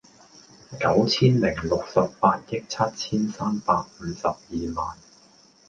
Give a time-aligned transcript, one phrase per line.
[0.79, 4.35] 九千零六十八億七千三百五十二
[4.75, 4.97] 萬